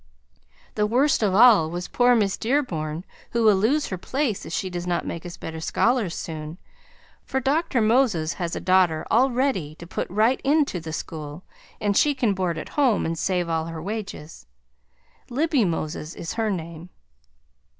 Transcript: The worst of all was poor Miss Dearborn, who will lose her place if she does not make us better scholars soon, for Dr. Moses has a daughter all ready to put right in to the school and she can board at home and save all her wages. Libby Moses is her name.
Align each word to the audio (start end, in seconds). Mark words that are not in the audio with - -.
The 0.73 0.87
worst 0.87 1.21
of 1.21 1.35
all 1.35 1.69
was 1.69 1.87
poor 1.87 2.15
Miss 2.15 2.35
Dearborn, 2.35 3.05
who 3.33 3.43
will 3.43 3.55
lose 3.55 3.89
her 3.89 3.99
place 3.99 4.47
if 4.47 4.51
she 4.51 4.67
does 4.67 4.87
not 4.87 5.05
make 5.05 5.27
us 5.27 5.37
better 5.37 5.59
scholars 5.59 6.15
soon, 6.15 6.57
for 7.23 7.39
Dr. 7.39 7.81
Moses 7.81 8.33
has 8.41 8.55
a 8.55 8.59
daughter 8.59 9.05
all 9.11 9.29
ready 9.29 9.75
to 9.75 9.85
put 9.85 10.09
right 10.09 10.41
in 10.43 10.65
to 10.65 10.79
the 10.79 10.91
school 10.91 11.43
and 11.79 11.95
she 11.95 12.15
can 12.15 12.33
board 12.33 12.57
at 12.57 12.69
home 12.69 13.05
and 13.05 13.15
save 13.15 13.47
all 13.47 13.65
her 13.67 13.79
wages. 13.79 14.47
Libby 15.29 15.65
Moses 15.65 16.15
is 16.15 16.33
her 16.33 16.49
name. 16.49 16.89